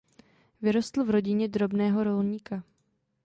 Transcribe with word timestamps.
Vyrostl 0.61 1.03
v 1.03 1.09
rodině 1.09 1.47
drobného 1.47 2.03
rolníka. 2.03 2.63